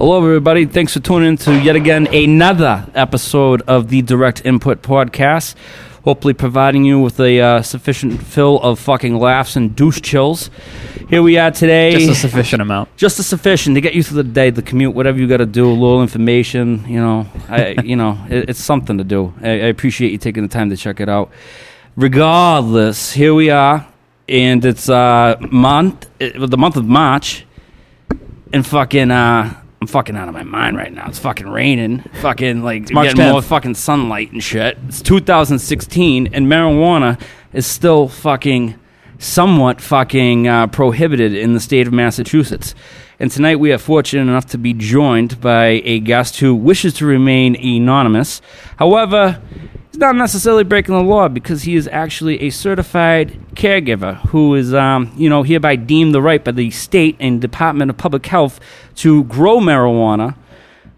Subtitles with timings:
[0.00, 0.64] Hello, everybody.
[0.64, 5.56] Thanks for tuning in to yet again another episode of the Direct Input Podcast.
[6.04, 10.50] Hopefully, providing you with a uh, sufficient fill of fucking laughs and douche chills.
[11.08, 11.90] Here we are today.
[11.90, 12.96] Just a sufficient amount.
[12.96, 15.46] just a sufficient to get you through the day, the commute, whatever you got to
[15.46, 15.66] do.
[15.66, 17.26] A little information, you know.
[17.48, 19.34] I, you know, it, it's something to do.
[19.42, 21.32] I, I appreciate you taking the time to check it out.
[21.96, 23.84] Regardless, here we are,
[24.28, 27.46] and it's uh month, it, the month of March,
[28.52, 29.62] and fucking uh.
[29.80, 31.08] I'm fucking out of my mind right now.
[31.08, 32.00] It's fucking raining.
[32.20, 34.76] Fucking like March getting more fucking sunlight and shit.
[34.88, 37.20] It's 2016, and marijuana
[37.52, 38.78] is still fucking
[39.18, 42.74] somewhat fucking uh, prohibited in the state of Massachusetts.
[43.20, 47.06] And tonight we are fortunate enough to be joined by a guest who wishes to
[47.06, 48.40] remain anonymous.
[48.76, 49.40] However,
[49.98, 55.12] not necessarily breaking the law because he is actually a certified caregiver who is, um,
[55.16, 58.60] you know, hereby deemed the right by the state and Department of Public Health
[58.96, 60.36] to grow marijuana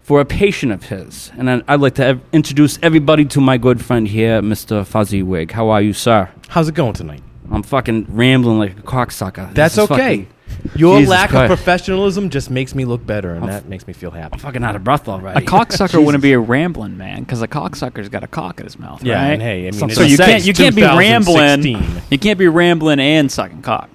[0.03, 1.31] for a patient of his.
[1.37, 4.85] And I- I'd like to ev- introduce everybody to my good friend here, Mr.
[4.85, 5.51] Fuzzy Wig.
[5.51, 6.29] How are you, sir?
[6.49, 7.21] How's it going tonight?
[7.51, 9.47] I'm fucking rambling like a cocksucker.
[9.47, 9.97] This That's is okay.
[9.97, 10.27] fucking-
[10.75, 11.51] Your Jesus lack Christ.
[11.51, 14.33] of professionalism just makes me look better, and that makes me feel happy.
[14.33, 15.43] I'm fucking out of breath already.
[15.43, 18.77] A cocksucker wouldn't be a rambling man because a cocksucker's got a cock in his
[18.79, 19.33] mouth, Yeah, right?
[19.33, 21.63] and hey, I mean, so, so you can't you can't be rambling.
[22.09, 23.89] You can't be rambling and sucking cock.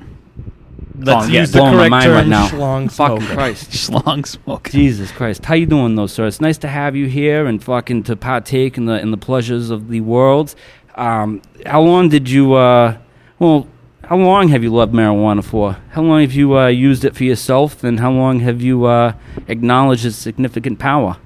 [0.99, 2.49] Let's Oh, use yeah, the correct mind term, right now.
[2.49, 3.35] schlong Fucking smoker.
[3.35, 3.71] Christ.
[3.71, 4.71] Schlong smoke.
[4.71, 5.45] Jesus Christ.
[5.45, 6.27] How you doing though, sir?
[6.27, 9.69] It's nice to have you here and fucking to partake in the in the pleasures
[9.71, 10.55] of the world.
[10.95, 12.97] Um, how long did you uh
[13.39, 13.67] well
[14.07, 15.79] how long have you loved marijuana for?
[15.91, 19.15] How long have you uh, used it for yourself and how long have you uh,
[19.49, 21.17] acknowledged its significant power?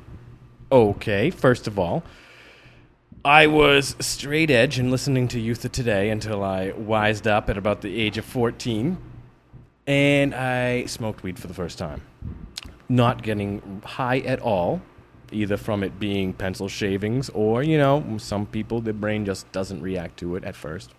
[0.73, 2.03] Okay, first of all,
[3.23, 7.59] I was straight edge and listening to Youth of Today until I wised up at
[7.59, 8.97] about the age of 14,
[9.87, 12.01] and I smoked weed for the first time.
[12.89, 14.81] Not getting high at all,
[15.31, 19.83] either from it being pencil shavings or, you know, some people, their brain just doesn't
[19.83, 20.95] react to it at first.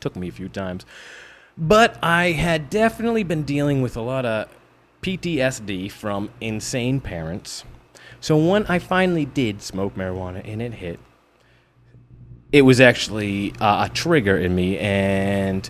[0.00, 0.84] Took me a few times.
[1.58, 4.48] But I had definitely been dealing with a lot of
[5.02, 7.64] PTSD from insane parents.
[8.20, 10.98] So when I finally did smoke marijuana and it hit,
[12.52, 15.68] it was actually uh, a trigger in me, and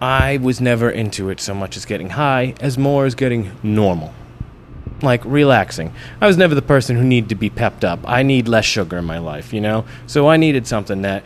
[0.00, 4.12] I was never into it so much as getting high, as more as getting normal.
[5.00, 5.92] Like relaxing.
[6.20, 8.00] I was never the person who needed to be pepped up.
[8.04, 9.84] I need less sugar in my life, you know?
[10.06, 11.22] So I needed something that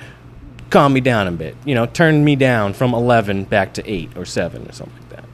[0.73, 4.17] calmed me down a bit, you know, turn me down from 11 back to 8
[4.17, 5.25] or 7 or something like that.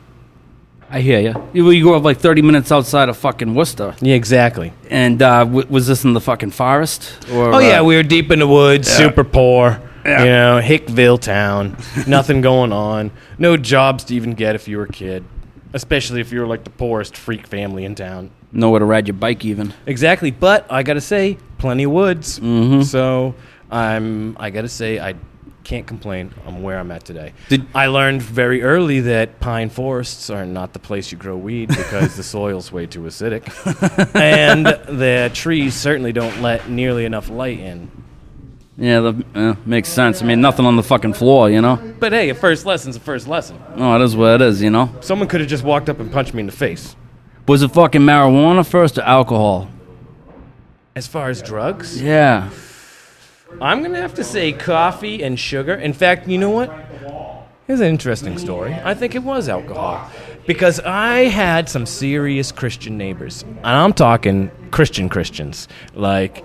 [0.90, 1.34] I hear you.
[1.52, 3.94] You, you grew up like 30 minutes outside of fucking Worcester.
[4.00, 4.72] Yeah, exactly.
[4.90, 7.12] And uh, w- was this in the fucking forest?
[7.30, 8.96] Or, Oh yeah, uh, we were deep in the woods, Yeah.
[8.96, 9.80] super poor.
[10.04, 10.20] Yeah.
[10.24, 14.84] You know, Hickville town, nothing going on, no jobs to even get if you were
[14.84, 15.24] a kid,
[15.74, 18.30] especially if you were like the poorest freak family in town.
[18.50, 19.74] nowhere to ride your bike even.
[19.86, 22.40] Exactly, but I gotta say, plenty of woods.
[22.40, 22.82] Mhm.
[22.84, 23.34] So
[23.70, 25.12] I'm, I gotta say, I
[25.68, 26.32] can't complain.
[26.46, 27.34] I'm where I'm at today.
[27.50, 31.68] Did- I learned very early that pine forests are not the place you grow weed
[31.68, 33.44] because the soil's way too acidic,
[34.16, 37.90] and the trees certainly don't let nearly enough light in.
[38.78, 40.22] Yeah, that uh, makes sense.
[40.22, 41.76] I mean, nothing on the fucking floor, you know?
[41.98, 43.60] But hey, a first lesson's a first lesson.
[43.76, 44.88] No, it is what it is, you know?
[45.02, 46.96] Someone could have just walked up and punched me in the face.
[47.46, 49.68] Was it fucking marijuana first or alcohol?
[50.96, 52.48] As far as drugs, Yeah.
[53.60, 55.74] I'm gonna have to say coffee and sugar.
[55.74, 56.70] In fact, you know what?
[57.66, 58.72] Here's an interesting story.
[58.72, 60.10] I think it was alcohol.
[60.46, 63.42] Because I had some serious Christian neighbors.
[63.42, 65.68] And I'm talking Christian Christians.
[65.94, 66.42] Like,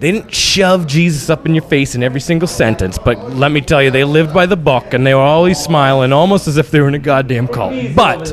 [0.00, 3.60] they didn't shove Jesus up in your face in every single sentence, but let me
[3.60, 6.70] tell you, they lived by the book and they were always smiling, almost as if
[6.70, 7.74] they were in a goddamn cult.
[7.94, 8.32] But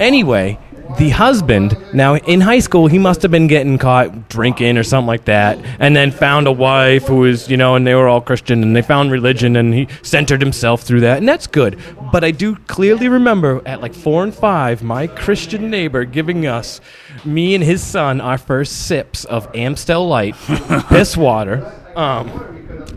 [0.00, 0.58] anyway,
[0.98, 5.06] the husband, now in high school, he must have been getting caught drinking or something
[5.06, 8.20] like that, and then found a wife who was, you know, and they were all
[8.20, 11.78] Christian and they found religion and he centered himself through that, and that's good.
[12.12, 16.80] But I do clearly remember at like four and five, my Christian neighbor giving us,
[17.24, 20.34] me and his son, our first sips of Amstel Light,
[20.88, 21.72] piss water.
[21.96, 22.28] Um,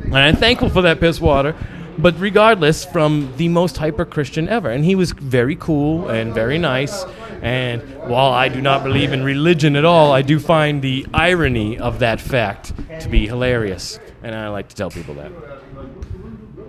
[0.06, 1.56] and I'm thankful for that piss water.
[1.98, 4.70] But regardless, from the most hyper Christian ever.
[4.70, 7.06] And he was very cool and very nice.
[7.46, 11.78] And while I do not believe in religion at all, I do find the irony
[11.78, 14.00] of that fact to be hilarious.
[14.24, 15.32] And I like to tell people that.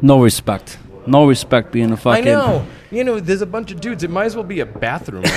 [0.02, 0.76] No respect.
[1.06, 2.28] No respect being a fucking.
[2.28, 2.66] I know.
[2.90, 4.04] You know, there's a bunch of dudes.
[4.04, 5.22] It might as well be a bathroom.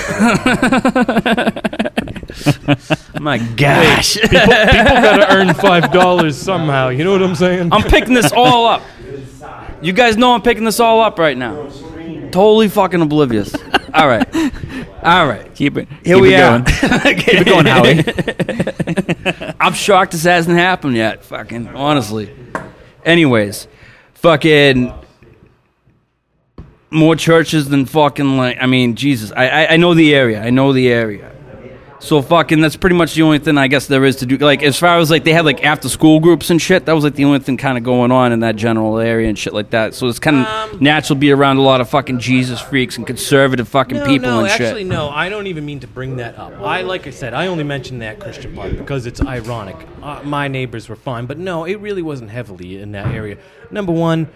[3.21, 4.15] My gosh.
[4.15, 6.89] people, people gotta earn five dollars somehow.
[6.89, 7.71] You know what I'm saying?
[7.71, 8.81] I'm picking this all up.
[9.81, 11.69] You guys know I'm picking this all up right now.
[12.31, 13.55] Totally fucking oblivious.
[13.93, 14.27] All right.
[15.03, 15.53] All right.
[15.55, 15.87] Keep it.
[16.03, 16.59] Here keep we it are.
[16.59, 16.65] Going.
[17.17, 19.55] keep it going, Howie.
[19.59, 21.23] I'm shocked this hasn't happened yet.
[21.23, 22.35] Fucking honestly.
[23.05, 23.67] Anyways,
[24.15, 24.93] fucking
[26.91, 28.57] more churches than fucking like.
[28.59, 29.31] I mean, Jesus.
[29.31, 30.41] I, I I know the area.
[30.41, 31.31] I know the area.
[32.01, 34.37] So fucking that's pretty much the only thing I guess there is to do.
[34.37, 36.85] Like as far as like they had like after school groups and shit.
[36.85, 39.37] That was like the only thing kind of going on in that general area and
[39.37, 39.93] shit like that.
[39.93, 42.97] So it's kind of Um, natural to be around a lot of fucking Jesus freaks
[42.97, 44.59] and conservative fucking No, people no, and shit.
[44.61, 45.09] No, actually, no.
[45.09, 46.53] I don't even mean to bring that up.
[46.61, 49.75] I, like I said, I only mentioned that Christian part because it's ironic.
[50.01, 53.37] Uh, my neighbors were fine, but no, it really wasn't heavily in that area.
[53.71, 54.29] Number one,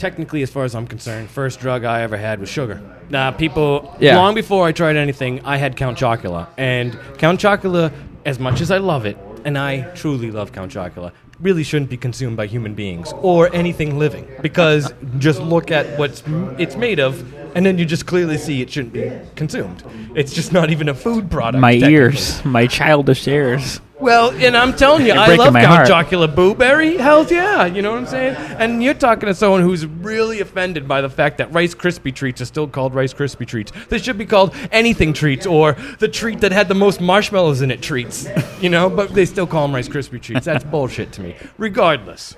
[0.00, 2.80] technically, as far as I'm concerned, first drug I ever had was sugar.
[3.10, 4.16] Now, people, Yeah.
[4.16, 7.92] long before I tried anything, I had Count Chocula, and Count Chocula,
[8.24, 11.12] as much as I love it, and I truly love Count Chocula.
[11.40, 16.22] Really shouldn't be consumed by human beings or anything living because just look at what
[16.58, 17.22] it's made of,
[17.54, 19.82] and then you just clearly see it shouldn't be consumed.
[20.14, 21.60] It's just not even a food product.
[21.60, 23.80] My ears, my childish ears.
[24.00, 26.08] Well, and I'm telling you, You're I breaking love my Count heart.
[26.08, 26.96] Chocula Blueberry.
[26.96, 28.34] Hell yeah, you know what I'm saying?
[28.34, 32.40] And you're talking to someone who's really offended by the fact that Rice Krispie treats
[32.40, 33.72] are still called Rice Krispie treats.
[33.88, 37.70] They should be called anything treats or the treat that had the most marshmallows in
[37.70, 38.26] it treats.
[38.62, 40.46] You know, but they still call them Rice Krispie treats.
[40.46, 41.36] That's bullshit to me.
[41.58, 42.36] Regardless.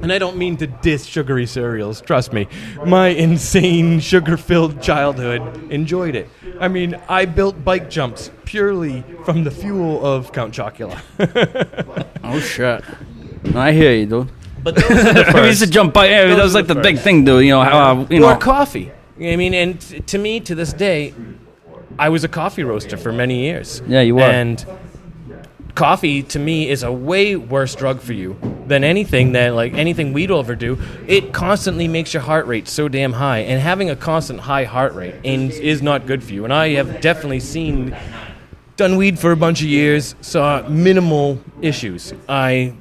[0.00, 2.00] And I don't mean to diss sugary cereals.
[2.00, 2.48] Trust me,
[2.86, 6.28] my insane sugar-filled childhood enjoyed it.
[6.58, 11.00] I mean, I built bike jumps purely from the fuel of Count Chocula.
[12.24, 12.84] Oh shit!
[13.54, 14.30] I hear you, dude.
[14.62, 16.06] But those are the we used to jump by.
[16.08, 17.04] Yeah, that was like the the big first.
[17.04, 17.44] thing, dude.
[17.44, 18.36] You know how uh, you or know.
[18.38, 18.92] coffee.
[19.20, 21.14] I mean, and t- to me, to this day,
[21.98, 23.82] I was a coffee roaster for many years.
[23.88, 24.22] Yeah, you were.
[24.22, 24.64] And
[25.74, 28.36] coffee to me is a way worse drug for you
[28.66, 30.78] than anything that like anything we'd ever do.
[31.06, 34.94] It constantly makes your heart rate so damn high, and having a constant high heart
[34.94, 36.44] rate in, is not good for you.
[36.44, 37.96] And I have definitely seen
[38.76, 42.12] done weed for a bunch of years, saw minimal issues.
[42.28, 42.74] I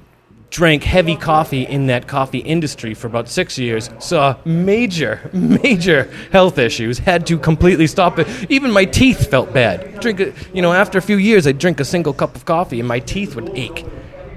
[0.52, 6.60] drank heavy coffee in that coffee industry for about six years, saw major, major health
[6.60, 8.28] issues, had to completely stop it.
[8.52, 10.00] Even my teeth felt bad.
[10.02, 12.80] Drink a, you know, after a few years, I'd drink a single cup of coffee
[12.80, 13.86] and my teeth would ache.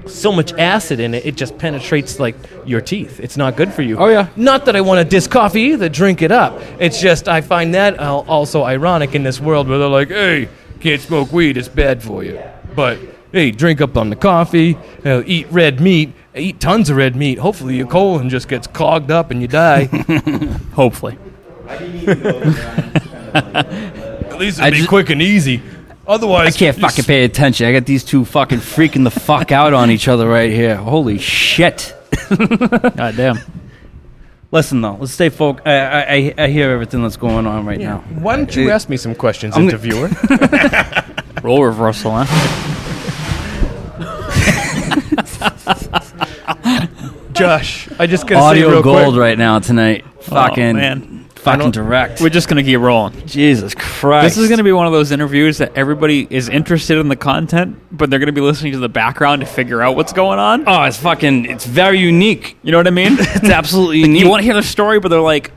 [0.07, 3.19] So much acid in it, it just penetrates like your teeth.
[3.19, 3.97] It's not good for you.
[3.97, 4.29] Oh, yeah.
[4.35, 5.89] Not that I want to diss coffee either.
[5.89, 6.61] Drink it up.
[6.79, 10.47] It's just I find that also ironic in this world where they're like, "Hey,
[10.79, 12.39] can't smoke weed; it's bad for you."
[12.75, 12.99] But
[13.35, 14.77] hey, drink up on the coffee.
[15.05, 16.13] uh, eat red meat.
[16.33, 17.37] Eat tons of red meat.
[17.37, 19.85] Hopefully, your colon just gets clogged up and you die.
[20.73, 21.17] Hopefully.
[23.33, 25.61] At least I it'll be just- quick and easy.
[26.07, 27.65] Otherwise, I can't fucking pay attention.
[27.67, 30.75] I got these two fucking freaking the fuck out on each other right here.
[30.75, 31.95] Holy shit!
[32.37, 33.39] God damn.
[34.51, 35.65] Listen though, let's stay focused.
[35.67, 37.87] I, I I- I hear everything that's going on right Yeah.
[37.95, 37.97] now.
[38.21, 40.09] Why don't you ask me some questions, I'm gonna- interviewer?
[41.41, 42.81] Role reversal, huh?
[47.33, 49.19] Josh, I just gotta say Audio real gold quick.
[49.21, 50.05] right now tonight.
[50.07, 51.25] Oh, fucking man.
[51.35, 52.21] fucking don't- direct.
[52.21, 53.25] We're just gonna keep rolling.
[53.27, 54.35] Jesus Christ!
[54.35, 57.15] This is going to be one of those interviews that everybody is interested in the
[57.17, 60.39] content, but they're going to be listening to the background to figure out what's going
[60.39, 60.63] on.
[60.67, 61.45] Oh, it's fucking.
[61.45, 62.57] It's very unique.
[62.63, 63.17] You know what I mean?
[63.19, 64.23] It's absolutely unique.
[64.23, 65.51] you want to hear the story, but they're like,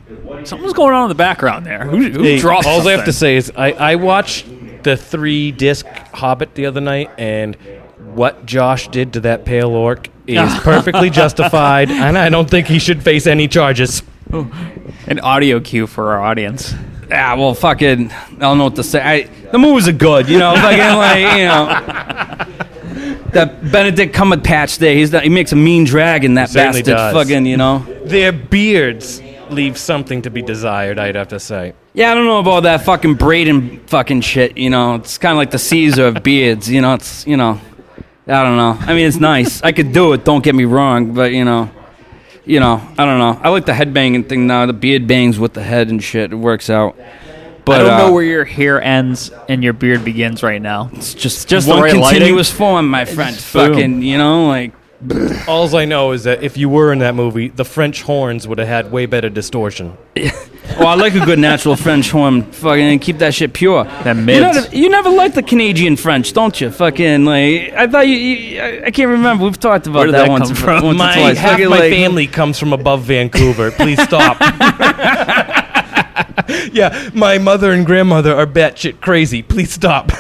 [0.45, 1.85] something's going on in the background there.
[1.85, 3.13] Who, who Hey, dropped all I have to something?
[3.13, 4.47] say is I, I watched
[4.83, 7.57] the three disc Hobbit the other night, and
[8.19, 12.79] what Josh did to that pale orc is perfectly justified, and I don't think he
[12.79, 14.03] should face any charges.
[14.31, 16.75] An audio cue for our audience.
[17.11, 18.11] Ah, well, fucking.
[18.11, 19.01] I don't know what to say.
[19.01, 20.55] I, the movies are good, you know.
[20.55, 23.25] Fucking like you know.
[23.33, 26.35] That Benedict Cumberbatch there, he's not, he makes a mean dragon.
[26.35, 27.15] That bastard, does.
[27.15, 27.79] fucking, you know.
[28.05, 31.75] Their beards leave something to be desired, I'd have to say.
[31.95, 34.57] Yeah, I don't know about that fucking Braden fucking shit.
[34.59, 36.71] You know, it's kind of like the Caesar of beards.
[36.71, 37.61] You know, it's you know,
[38.29, 38.77] I don't know.
[38.81, 39.63] I mean, it's nice.
[39.63, 40.25] I could do it.
[40.25, 41.71] Don't get me wrong, but you know,
[42.45, 43.41] you know, I don't know.
[43.43, 44.67] I like the head banging thing now.
[44.67, 46.33] The beard bangs with the head and shit.
[46.33, 46.97] It works out.
[47.65, 50.91] But I don't uh, know where your hair ends and your beard begins right now.
[50.93, 52.21] it's just just the one right lighting.
[52.21, 53.37] continuous form, my friend.
[53.37, 53.43] boom.
[53.43, 54.73] Fucking, you know, like
[55.49, 58.59] All I know is that if you were in that movie, the French horns would
[58.59, 59.97] have had way better distortion.
[60.81, 62.43] Oh, I like a good natural French horn.
[62.53, 63.83] Fucking keep that shit pure.
[63.85, 64.41] That You mids.
[64.41, 66.71] never, you never liked the Canadian French, don't you?
[66.71, 68.15] Fucking like, I thought you.
[68.15, 69.45] you I, I can't remember.
[69.45, 70.85] We've talked about Where did that, that once, come or- from?
[70.85, 71.39] once or My twice.
[71.39, 73.73] half Fucking, my like- family comes from above Vancouver.
[73.73, 74.39] Please stop.
[76.73, 79.43] yeah, my mother and grandmother are batshit crazy.
[79.43, 80.13] Please stop.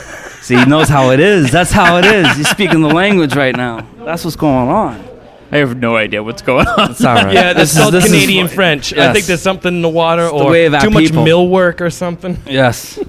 [0.43, 1.53] See, he knows how it is.
[1.53, 2.37] That's how it is.
[2.37, 3.87] He's speaking the language right now.
[3.99, 5.08] That's what's going on.
[5.51, 6.91] I have no idea what's going on.
[6.91, 7.33] It's all right.
[7.35, 8.93] Yeah, that's This is- called this is- Canadian French.
[8.95, 11.49] I think there's something in the water the or way of our too much mill
[11.49, 12.37] work or something.
[12.47, 12.99] Yes.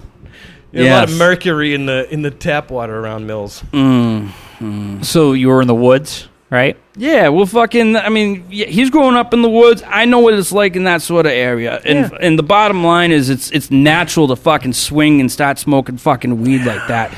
[0.72, 3.64] There's a lot of mercury in the in the tap water around Mills.
[3.72, 5.02] Mm-hmm.
[5.02, 6.78] So you were in the woods, right?
[6.96, 7.96] Yeah, well, fucking.
[7.96, 9.82] I mean, yeah, he's growing up in the woods.
[9.88, 11.82] I know what it's like in that sort of area.
[11.84, 12.18] And Yeah.
[12.22, 16.42] and the bottom line is, it's it's natural to fucking swing and start smoking fucking
[16.44, 17.14] weed like that.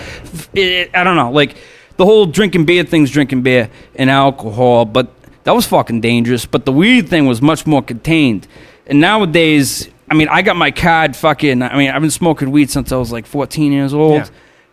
[0.53, 1.57] It, it- I don't know, like
[1.97, 5.11] the whole drinking beer thing's drinking beer and alcohol, but
[5.43, 6.45] that was fucking dangerous.
[6.45, 8.47] But the weed thing was much more contained.
[8.87, 11.15] And nowadays, I mean, I got my card.
[11.15, 11.61] Fucking.
[11.61, 14.23] I mean, I've been smoking weed since I was like 14 years old.
[14.23, 14.29] Yeah.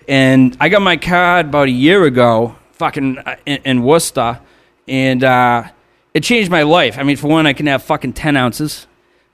[0.08, 4.40] And I got my card about a year ago, fucking uh, in, in Worcester,
[4.86, 5.64] and uh,
[6.14, 6.98] it changed my life.
[6.98, 8.86] I mean, for one, I can have fucking 10 ounces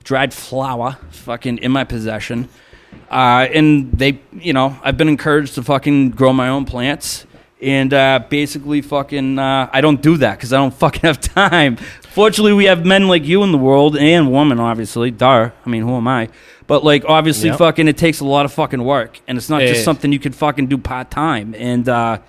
[0.03, 2.47] dried flour fucking in my possession.
[3.09, 7.25] Uh, and they, you know, I've been encouraged to fucking grow my own plants.
[7.61, 11.77] And uh, basically, fucking, uh, I don't do that because I don't fucking have time.
[11.77, 15.09] Fortunately, we have men like you in the world and women, obviously.
[15.11, 16.29] Dar, I mean, who am I?
[16.67, 17.57] But like, obviously, Yep.
[17.59, 19.85] fucking, it takes a lot of fucking work, and it's not It just is.
[19.85, 21.55] something you can fucking do part time.
[21.57, 22.19] And uh,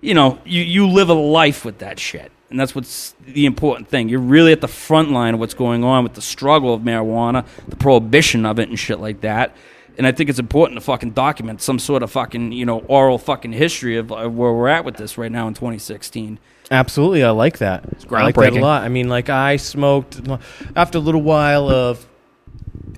[0.00, 3.88] you know, you you live a life with that shit, and that's what's the important
[3.88, 4.08] thing.
[4.08, 7.46] You're really at the front line of what's going on with the struggle of marijuana,
[7.68, 9.54] the prohibition of it, and shit like that.
[9.96, 13.18] And I think it's important to fucking document some sort of fucking you know oral
[13.18, 16.38] fucking history of, of where we're at with this right now in 2016.
[16.70, 17.84] Absolutely, I like that.
[17.92, 18.18] It's groundbreaking.
[18.18, 18.82] I like that a lot.
[18.82, 20.20] I mean, like I smoked
[20.74, 22.06] after a little while of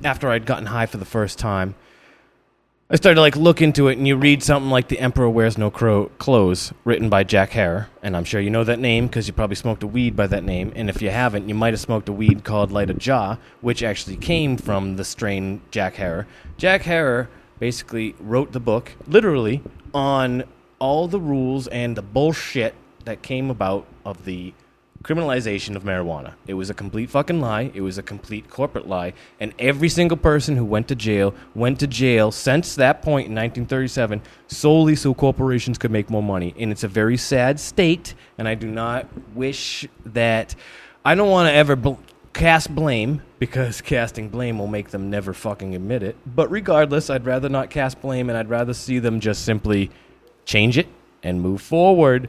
[0.05, 1.75] after I'd gotten high for the first time.
[2.89, 5.59] I started to like look into it, and you read something like "The Emperor Wears
[5.59, 9.27] No Cro- Clothes," written by Jack Herer, and I'm sure you know that name because
[9.27, 10.73] you probably smoked a weed by that name.
[10.77, 13.83] And if you haven't, you might have smoked a weed called Light a Jaw, which
[13.83, 16.29] actually came from the strain Jack Herer.
[16.59, 17.29] Jack Herer
[17.59, 19.63] basically wrote the book, literally,
[19.93, 20.45] on
[20.79, 22.75] all the rules and the bullshit
[23.05, 24.55] that came about of the
[25.07, 26.35] criminalization of marijuana.
[26.49, 27.71] It was a complete fucking lie.
[27.75, 29.13] It was a complete corporate lie.
[29.39, 33.35] And every single person who went to jail went to jail since that point in
[33.35, 36.55] 1937 solely so corporations could make more money.
[36.59, 38.15] And it's a very sad state.
[38.37, 40.57] And I do not wish that.
[41.05, 41.95] I don't want to ever bl-
[42.33, 46.17] cast blame because casting blame will make them never fucking admit it.
[46.27, 49.93] But regardless, I'd rather not cast blame and I'd rather see them just simply
[50.45, 50.89] change it
[51.23, 52.29] and move forward.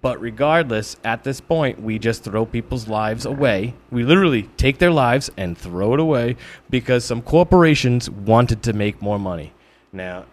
[0.00, 3.74] But regardless, at this point, we just throw people's lives away.
[3.90, 6.36] We literally take their lives and throw it away
[6.70, 9.52] because some corporations wanted to make more money.
[9.92, 10.24] Now,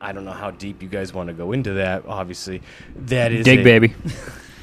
[0.00, 2.04] I don't know how deep you guys want to go into that.
[2.06, 2.62] Obviously,
[3.06, 3.94] that is Dig, a- baby.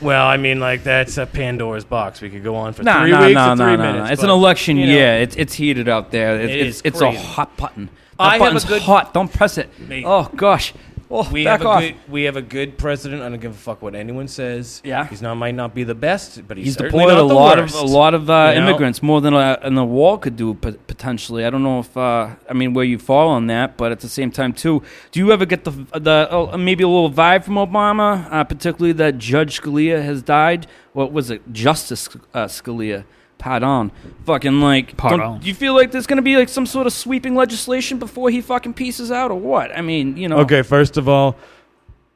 [0.01, 2.19] Well, I mean, like that's a Pandora's box.
[2.19, 4.11] We could go on for No, three no, weeks no, or three minutes.
[4.11, 5.13] It's an election you know, year.
[5.21, 6.35] It's it's heated out there.
[6.41, 7.89] It, It it's is it's a hot button.
[8.19, 9.13] I That have a button's good- hot.
[9.13, 9.69] Don't press it.
[9.79, 10.03] Mate.
[10.05, 10.73] Oh gosh.
[11.15, 11.79] Oh, We back have a off.
[11.81, 13.21] good we have a good president.
[13.21, 14.81] I don't give a fuck what anyone says.
[14.83, 15.05] Yeah.
[15.07, 17.33] he's not might not be the best, but he's, He's certainly deployed not a the
[17.35, 17.75] lot worst.
[17.75, 18.67] of a lot of uh, You know?
[18.69, 21.45] immigrants, more than a, and the wall could do potentially.
[21.45, 24.09] I don't know if uh, I mean where you fall on that, but at the
[24.09, 27.55] same time too, do you ever get the the oh, maybe a little vibe from
[27.55, 30.65] Obama, uh, particularly that Judge Scalia has died?
[30.93, 33.03] What was it, Justice uh, Scalia?
[33.43, 33.91] Pardon,
[34.25, 34.95] fucking like.
[34.95, 35.19] Pardon.
[35.19, 38.29] don't- Do you feel like there's gonna be like some sort of sweeping legislation before
[38.29, 39.77] he fucking pieces out, or what?
[39.77, 40.37] I mean, you know.
[40.37, 41.35] Okay, first of all,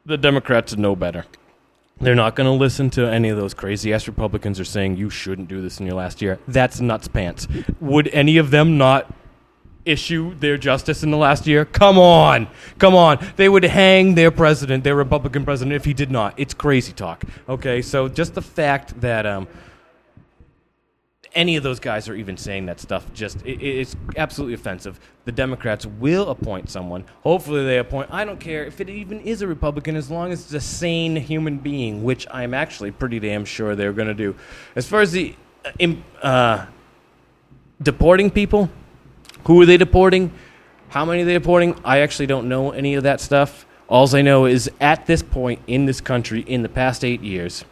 [0.05, 1.25] the Democrats know better.
[1.99, 5.09] They're not going to listen to any of those crazy ass Republicans are saying you
[5.09, 6.39] shouldn't do this in your last year.
[6.47, 7.45] That's nuts pants.
[7.81, 9.11] Would any of them not
[9.83, 11.65] issue their justice in the last year?
[11.65, 12.47] Come on.
[12.77, 13.17] Come on.
[13.35, 16.35] They would hang their president, their Republican president if he did not.
[16.37, 17.23] It's crazy talk.
[17.49, 19.47] Okay, so just the fact that um
[21.37, 24.99] any of those guys are even saying that stuff just it, it's absolutely offensive.
[25.25, 27.05] The democrats will appoint someone.
[27.21, 30.41] Hopefully they appoint i don't care if it even is a republican as long as
[30.41, 34.35] it's a sane human being which i'm actually pretty damn sure they're going to do.
[34.75, 35.35] As far as the
[35.79, 36.65] uh, uh,
[37.81, 38.69] deporting people
[39.45, 40.33] who are they deporting?
[40.89, 41.79] How many are they deporting?
[41.85, 43.65] I actually don't know any of that stuff.
[43.87, 47.63] All i know is at this point in this country in the past eight years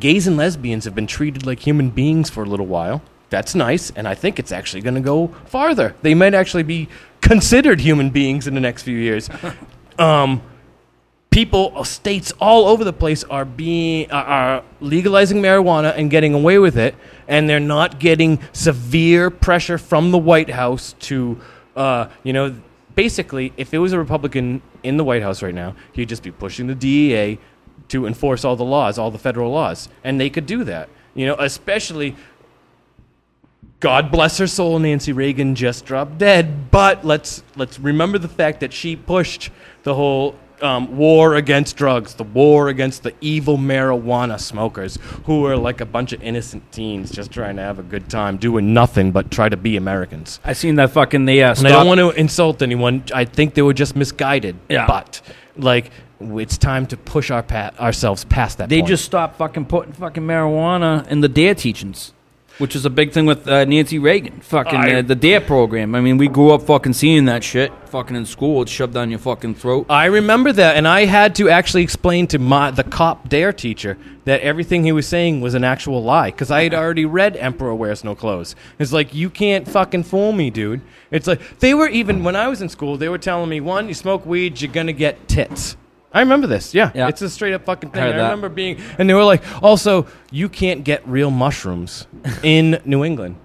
[0.00, 3.02] gays and lesbians have been treated like human beings for a little while.
[3.30, 5.94] That's nice, and I think it's actually going to go farther.
[6.00, 6.88] They might actually be
[7.20, 9.28] considered human beings in the next few years.
[9.98, 10.40] um,
[11.30, 16.58] people, states all over the place are being are, are legalizing marijuana and getting away
[16.58, 16.94] with it,
[17.26, 21.40] and they're not getting severe pressure from the White House to,
[21.76, 22.54] uh, you know.
[22.94, 26.32] Basically, if it was a Republican in the White House right now, he'd just be
[26.32, 27.38] pushing the DEA
[27.88, 30.88] to enforce all the laws, all the federal laws, and they could do that.
[31.14, 32.16] You know, especially
[33.80, 36.70] God bless her soul, Nancy Reagan just dropped dead.
[36.70, 39.50] But let's let's remember the fact that she pushed
[39.84, 45.56] the whole um, war against drugs, the war against the evil marijuana smokers, who are
[45.56, 49.12] like a bunch of innocent teens just trying to have a good time, doing nothing
[49.12, 50.40] but try to be Americans.
[50.44, 51.44] I seen that fucking the.
[51.44, 53.04] uh, And I don't want to insult anyone.
[53.14, 54.56] I think they were just misguided.
[54.68, 54.88] Yeah.
[54.88, 55.20] But
[55.56, 58.68] like, it's time to push our pa- ourselves past that.
[58.68, 58.88] They point.
[58.88, 62.12] just stopped fucking putting fucking marijuana in the DARE teachings,
[62.58, 64.40] which is a big thing with uh, Nancy Reagan.
[64.40, 65.94] Fucking I- uh, the DARE program.
[65.94, 67.72] I mean, we grew up fucking seeing that shit.
[67.90, 69.86] Fucking in school, it's shoved down your fucking throat.
[69.88, 73.96] I remember that, and I had to actually explain to my the cop dare teacher
[74.24, 77.74] that everything he was saying was an actual lie because I had already read Emperor
[77.74, 78.56] Wears No Clothes.
[78.78, 80.82] It's like you can't fucking fool me, dude.
[81.10, 83.86] It's like they were even when I was in school, they were telling me one,
[83.88, 85.76] you smoke weed, you're gonna get tits.
[86.12, 86.74] I remember this.
[86.74, 87.08] Yeah, Yeah.
[87.08, 88.02] it's a straight up fucking thing.
[88.02, 88.22] Heard I that.
[88.24, 92.06] remember being, and they were like, also, you can't get real mushrooms
[92.42, 93.36] in New England.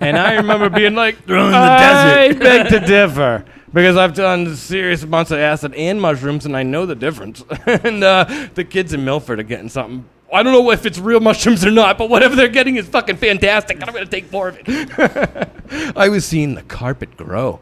[0.00, 4.14] And I remember being like, They're in the I desert." beg to differ because I've
[4.14, 7.44] done serious amounts of acid and mushrooms, and I know the difference.
[7.66, 10.04] and uh, the kids in Milford are getting something.
[10.32, 13.16] I don't know if it's real mushrooms or not, but whatever they're getting is fucking
[13.16, 13.80] fantastic.
[13.80, 15.92] and I'm gonna take more of it.
[15.96, 17.60] I was seeing the carpet grow,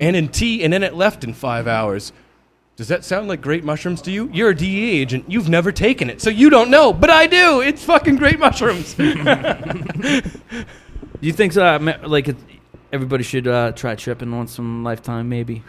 [0.00, 2.12] and in tea, and then it left in five hours.
[2.76, 4.28] Does that sound like great mushrooms to you?
[4.34, 5.24] You're a DEA agent.
[5.28, 6.92] You've never taken it, so you don't know.
[6.92, 7.62] But I do.
[7.62, 8.92] It's fucking great mushrooms.
[8.94, 10.22] Do
[11.22, 12.36] you think uh, ma- like it,
[12.92, 15.64] everybody should uh, try tripping once in a lifetime, maybe?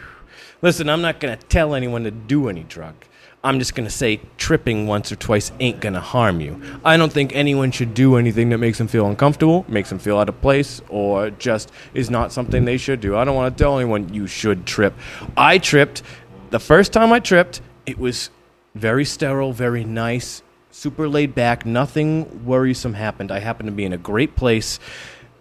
[0.60, 2.94] Listen, I'm not going to tell anyone to do any drug.
[3.42, 6.60] I'm just going to say tripping once or twice ain't going to harm you.
[6.84, 10.18] I don't think anyone should do anything that makes them feel uncomfortable, makes them feel
[10.18, 13.16] out of place, or just is not something they should do.
[13.16, 14.92] I don't want to tell anyone you should trip.
[15.36, 16.02] I tripped.
[16.50, 18.30] The first time I tripped, it was
[18.74, 21.66] very sterile, very nice, super laid back.
[21.66, 23.30] Nothing worrisome happened.
[23.30, 24.78] I happened to be in a great place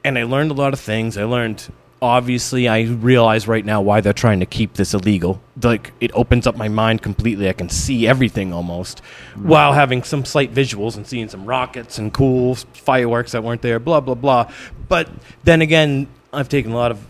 [0.04, 1.18] and I learned a lot of things.
[1.18, 1.72] I learned
[2.02, 5.42] obviously I realize right now why they're trying to keep this illegal.
[5.62, 7.50] Like it opens up my mind completely.
[7.50, 9.48] I can see everything almost hmm.
[9.48, 13.80] while having some slight visuals and seeing some rockets and cool fireworks that weren't there,
[13.80, 14.52] blah blah blah.
[14.88, 15.10] But
[15.44, 17.06] then again, I've taken a lot of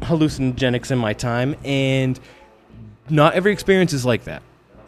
[0.00, 2.18] hallucinogenics in my time and
[3.08, 4.42] not every experience is like that.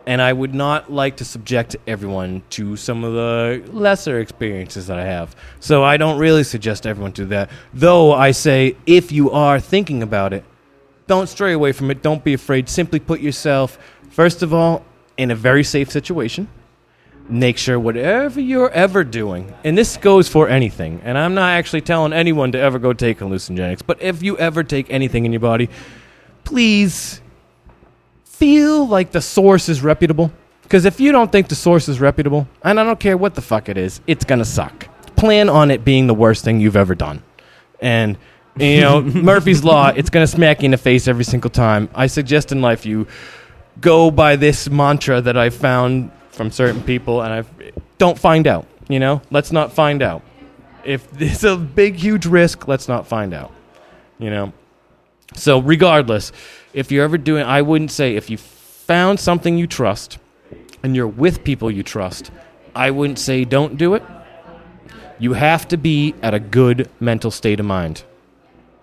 [0.06, 4.99] And I would not like to subject everyone to some of the lesser experiences that
[4.99, 5.34] I have.
[5.60, 7.50] So I don't really suggest everyone do that.
[7.73, 10.45] Though I say, if you are thinking about it,
[11.06, 12.02] don't stray away from it.
[12.02, 12.69] Don't be afraid.
[12.69, 13.78] Simply put yourself,
[14.10, 14.84] first of all,
[15.17, 16.49] in a very safe situation.
[17.28, 21.80] Make sure whatever you're ever doing, and this goes for anything, and I'm not actually
[21.80, 25.41] telling anyone to ever go take hallucinogenics, but if you ever take anything in your
[25.41, 25.71] body,
[26.45, 27.23] please
[28.45, 30.30] feel like the source is reputable.
[30.63, 33.41] Because if you don't think the source is reputable, and I don't care what the
[33.41, 34.87] fuck it is, it's gonna suck.
[35.17, 37.23] Plan on it being the worst thing you've ever done.
[37.80, 38.19] And
[38.59, 41.89] you know, Murphy's Law, it's gonna smack you in the face every single time.
[41.95, 43.07] I suggest in life you
[43.80, 48.67] go by this mantra that I found from certain people, and I don't find out.
[48.89, 50.23] You know, let's not find out.
[50.85, 53.52] If it's a big, huge risk, let's not find out.
[54.19, 54.52] You know,
[55.34, 56.32] so regardless,
[56.73, 60.19] if you're ever doing, I wouldn't say if you found something you trust
[60.82, 62.30] and you're with people you trust,
[62.75, 64.02] I wouldn't say don't do it.
[65.19, 68.04] You have to be at a good mental state of mind.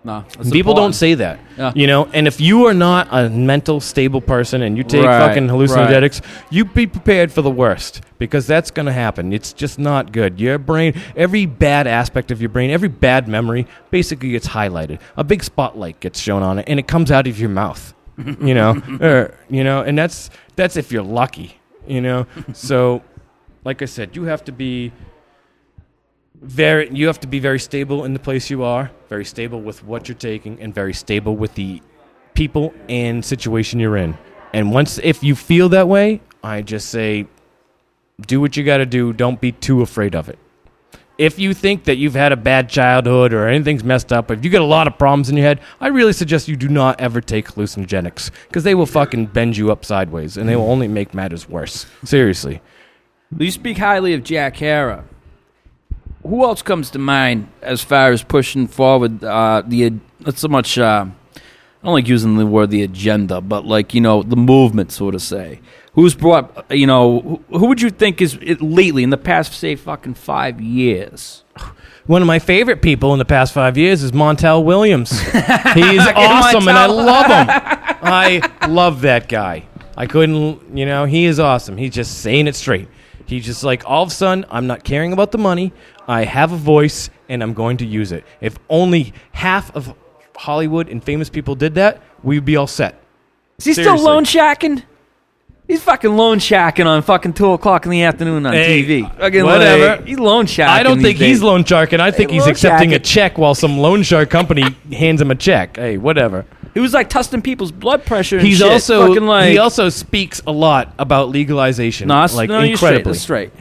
[0.03, 1.39] No, People don't say that.
[1.57, 1.73] Yeah.
[1.75, 5.27] You know, and if you are not a mental stable person and you take Right,
[5.27, 9.31] fucking hallucinogenics, you be prepared for the worst because that's going to happen.
[9.31, 10.39] It's just not good.
[10.39, 14.99] Your brain, every bad aspect of your brain, every bad memory basically gets highlighted.
[15.17, 17.93] A big spotlight gets shown on it and it comes out of your mouth.
[18.41, 22.27] You know, or, you know, and that's that's if you're lucky, you know.
[22.53, 23.01] So
[23.63, 24.91] like I said, you have to be
[26.41, 29.83] very you have to be very stable in the place you are very stable with
[29.83, 31.81] what you're taking and very stable with the
[32.33, 34.17] people and situation you're in.
[34.53, 37.27] And once if you feel that way i just say
[38.27, 39.13] do what you got to do.
[39.13, 40.37] Don't be too afraid of it.
[41.17, 44.49] If you think that you've had a bad childhood or anything's messed up if you
[44.49, 47.21] get a lot of problems in your head i really suggest you do not ever
[47.21, 51.13] take hallucinogenics because they will fucking bend you up sideways and they will only make
[51.13, 51.85] matters worse.
[52.03, 52.61] Seriously.
[53.37, 55.03] You speak highly of Jack Herer.
[56.23, 60.77] Who else comes to mind as far as pushing forward uh, the not so much?
[60.77, 61.05] Uh,
[61.35, 65.09] I don't like using the word the agenda, but like you know the movement, so
[65.09, 65.61] to say.
[65.93, 66.71] Who's brought?
[66.71, 70.61] You know, who, would you think is it lately in the past, say, fucking five
[70.61, 71.43] years?
[72.05, 75.11] One of my favorite people in the past five years is Montel Williams.
[75.21, 77.47] He's awesome, and I love him.
[78.03, 79.65] I love that guy.
[79.97, 81.77] I couldn't, you know, he is awesome.
[81.77, 82.87] He's just saying it straight.
[83.27, 85.73] He's just like, all of a sudden, I'm not caring about the money.
[86.07, 88.23] I have a voice, and I'm going to use it.
[88.41, 89.93] If only half of
[90.35, 93.01] Hollywood and famous people did that, we'd be all set.
[93.59, 93.97] Is he Seriously.
[93.97, 94.83] still loan shacking?
[95.67, 99.17] He's fucking loan shacking on fucking two o'clock in the afternoon on Hey, TV.
[99.17, 99.97] Fucking whatever.
[100.01, 100.67] like, he's loan shacking.
[100.67, 101.43] I don't these think he's days.
[101.43, 101.99] loan sharking.
[102.01, 103.05] I think Hey, he's loan accepting a sharking.
[103.05, 105.77] check while some loan shark company hands him a check.
[105.77, 106.45] Hey, whatever.
[106.73, 108.37] He was like testing people's blood pressure.
[108.37, 108.69] And He's shit.
[108.71, 112.07] also fucking like he also speaks a lot about legalization.
[112.09, 112.89] no, that's, like no, you're straight.
[112.89, 113.11] incredibly.
[113.13, 113.51] That's straight.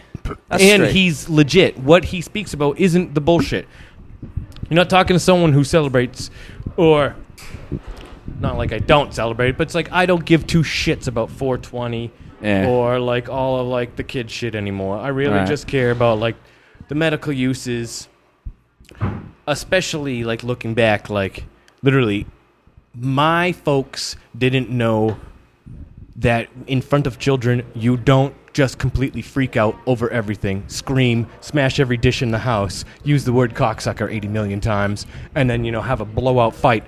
[0.48, 0.92] That's and straight.
[0.92, 1.78] he's legit.
[1.78, 3.66] What he speaks about isn't the bullshit.
[4.68, 6.30] You're not talking to someone who celebrates,
[6.76, 7.16] or
[8.38, 12.10] not like I don't celebrate, but it's like I don't give two shits about 420
[12.42, 12.68] Yeah.
[12.68, 14.96] or like all of like the kid shit anymore.
[14.98, 15.48] I really Right.
[15.48, 16.36] just care about like
[16.88, 18.08] the medical uses,
[19.46, 21.44] especially like looking back, like
[21.82, 22.26] literally,
[22.94, 25.16] my folks didn't know
[26.16, 31.78] that in front of children you don't just completely freak out over everything, scream, smash
[31.78, 35.72] every dish in the house, use the word cocksucker 80 million times, and then, you
[35.72, 36.84] know, have a blowout fight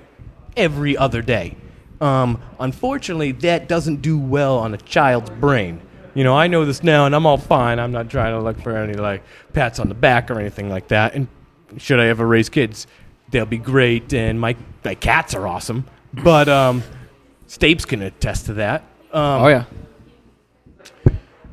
[0.57, 1.55] every other day.
[2.01, 5.81] Um, unfortunately, that doesn't do well on a child's brain.
[6.15, 7.79] You know, I know this now, and I'm all fine.
[7.79, 9.23] I'm not trying to look for any like
[9.53, 11.15] pats on the back or anything like that.
[11.15, 11.27] And
[11.77, 12.87] should I ever raise kids,
[13.31, 15.85] they'll be great, and my my cats are awesome.
[16.13, 16.83] But um,
[17.47, 18.81] Stapes can attest to that.
[19.11, 19.65] Um, oh yeah.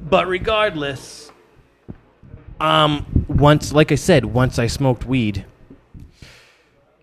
[0.03, 1.31] But regardless,
[2.61, 5.45] um, once, like I said, once I smoked weed,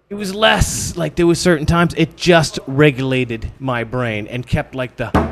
[0.10, 4.74] it was less like there were certain times it just regulated my brain and kept
[4.74, 5.27] like the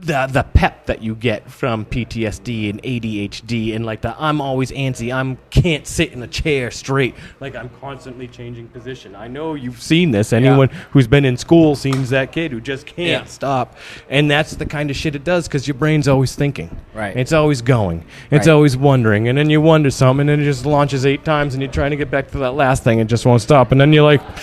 [0.00, 4.70] the the pep that you get from PTSD and ADHD and like the I'm always
[4.70, 5.12] antsy.
[5.12, 7.16] I'm can't sit in a chair straight.
[7.40, 9.16] Like I'm constantly changing position.
[9.16, 10.32] I know you've seen this.
[10.32, 13.24] Anyone who's been in school sees that kid who just can't Yeah.
[13.24, 13.76] stop.
[14.08, 16.78] And that's the kind of shit it does because your brain's always thinking.
[16.94, 17.16] Right.
[17.16, 18.04] It's always going.
[18.30, 18.52] It's Right.
[18.52, 19.26] always wondering.
[19.26, 21.90] And then you wonder something and then it just launches eight times and you're trying
[21.90, 23.72] to get back to that last thing and it just won't stop.
[23.72, 24.20] And then you're like,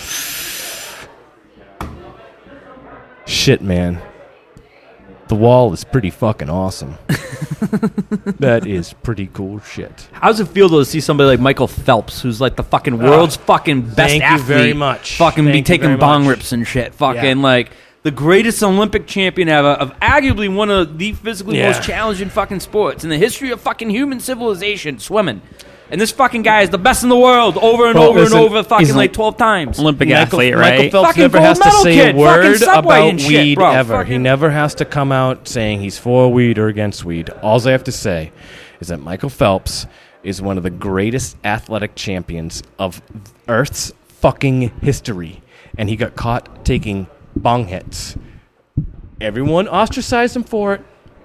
[3.26, 4.02] shit, man.
[5.28, 6.96] The wall is pretty fucking awesome.
[8.38, 10.08] that is pretty cool shit.
[10.12, 12.94] How does it feel though to see somebody like Michael Phelps, who's like the fucking
[13.00, 13.10] ah.
[13.10, 15.16] world's fucking best thank you athlete, very much.
[15.16, 16.36] fucking be you taking very bong much.
[16.36, 17.42] rips and shit, fucking Yeah.
[17.42, 17.70] like
[18.04, 21.72] the greatest Olympic champion ever of arguably one of the physically Yeah.
[21.72, 25.42] most challenging fucking sports in the history of fucking human civilization, swimming.
[25.90, 28.38] And this fucking guy is the best in the world over and Well, over listen,
[28.38, 29.78] and over, fucking like like- twelve times.
[29.78, 30.60] Olympic Michael, athlete, right?
[30.60, 30.92] Michael right?
[30.92, 33.70] Phelps Fucking never has to say kid, a word about shit, weed bro.
[33.70, 34.04] ever.
[34.04, 37.30] He never has to come out saying he's for weed or against weed.
[37.42, 38.32] All I have to say
[38.80, 39.86] is that Michael Phelps
[40.24, 43.00] is one of the greatest athletic champions of
[43.46, 45.40] Earth's fucking history.
[45.78, 48.16] And he got caught taking bong hits.
[49.20, 50.82] Everyone ostracized him for it.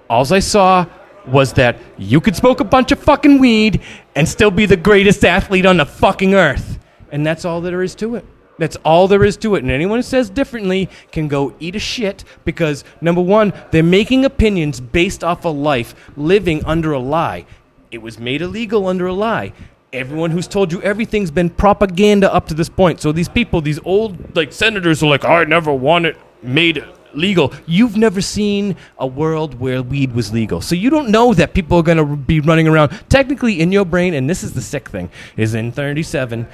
[0.08, 0.86] All I saw
[1.26, 3.80] was that you could smoke a bunch of fucking weed
[4.14, 6.78] and still be the greatest athlete on the fucking earth.
[7.10, 8.24] And that's all there is to it.
[8.58, 9.62] That's all there is to it.
[9.62, 14.24] And anyone who says differently can go eat a shit because, number one, they're making
[14.24, 17.46] opinions based off of life, living under a lie.
[17.90, 19.52] It was made illegal under a lie.
[19.92, 23.00] Everyone who's told you everything's been propaganda up to this point.
[23.00, 26.78] So these people, these old like senators are like, I never want it made
[27.14, 27.52] legal.
[27.66, 30.60] You've never seen a world where weed was legal.
[30.60, 32.90] So you don't know that people are going to be running around.
[33.08, 36.46] Technically, in your brain, and this is the sick thing, is in 37,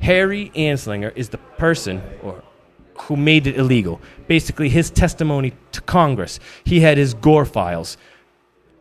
[0.00, 2.42] Harry Anslinger is the person or
[3.02, 4.00] who made it illegal.
[4.26, 6.40] Basically, his testimony to Congress.
[6.64, 7.96] He had his Gore files.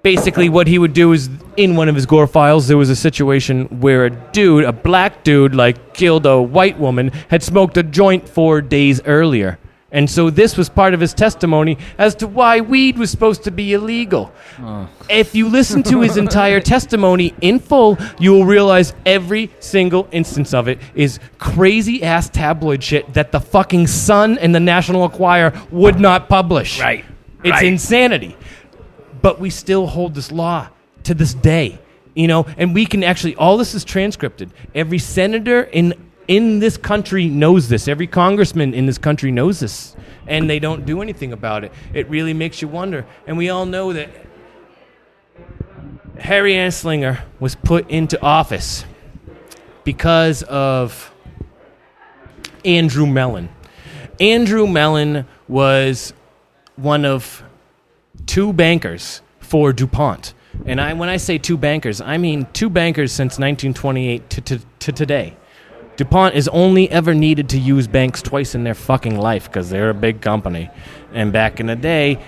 [0.03, 2.95] Basically, what he would do is in one of his Gore files, there was a
[2.95, 7.83] situation where a dude, a black dude, like killed a white woman, had smoked a
[7.83, 9.59] joint four days earlier.
[9.89, 13.51] And so this was part of his testimony as to why weed was supposed to
[13.51, 14.33] be illegal.
[14.59, 14.89] Oh.
[15.09, 20.53] If you listen to his entire testimony in full, you will realize every single instance
[20.53, 25.53] of it is crazy ass tabloid shit that the fucking Sun and the National Enquirer
[25.71, 26.81] would not publish.
[26.81, 27.05] Right.
[27.43, 27.65] It's Right.
[27.65, 28.35] insanity.
[29.21, 30.67] But we still hold this law
[31.03, 31.79] to this day.
[32.13, 34.49] You know, and we can actually all this is transcripted.
[34.75, 35.93] Every senator in
[36.27, 37.87] in this country knows this.
[37.87, 39.95] Every congressman in this country knows this.
[40.27, 41.71] And they don't do anything about it.
[41.93, 43.05] It really makes you wonder.
[43.25, 44.09] And we all know that
[46.19, 48.83] Harry Anslinger was put into office
[49.83, 51.13] because of
[52.65, 53.49] Andrew Mellon.
[54.19, 56.11] Andrew Mellon was
[56.75, 57.43] one of
[58.25, 60.33] two bankers for DuPont.
[60.65, 64.59] And I, when I say two bankers, I mean two bankers since 1928 to, to,
[64.79, 65.37] to today.
[65.97, 69.89] DuPont is only ever needed to use banks twice in their fucking life because they're
[69.89, 70.69] a big company.
[71.11, 72.19] And back in the day,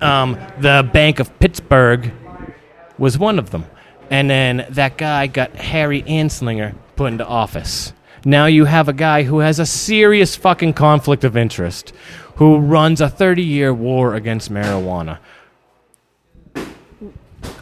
[0.00, 2.12] um, the Bank of Pittsburgh
[2.98, 3.66] was one of them.
[4.10, 7.92] And then that guy got Harry Anslinger put into office.
[8.24, 11.92] Now you have a guy who has a serious fucking conflict of interest,
[12.36, 15.18] who runs a 30 year war against marijuana.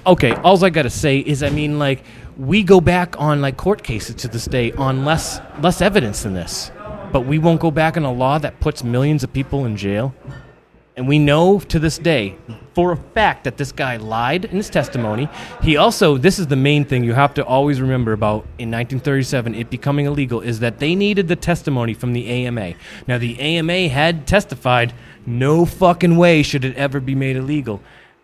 [0.07, 2.03] okay, all I gotta say is, I mean, like,
[2.39, 6.35] we go back on like court cases to this day on less less evidence than
[6.35, 6.71] this,
[7.13, 10.15] but we won't go back on a law that puts millions of people in jail.
[10.97, 12.37] And we know to this day,
[12.75, 15.29] for a fact, that this guy lied in his testimony.
[15.63, 19.55] He also, this is the main thing you have to always remember about in 1937,
[19.55, 22.75] it becoming illegal, is that they needed the testimony from the AMA.
[23.07, 24.93] Now, the AMA had testified,
[25.25, 27.81] no fucking way should it ever be made illegal.